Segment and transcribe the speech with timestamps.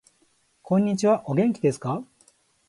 [0.63, 2.03] こんにちはお元気ですか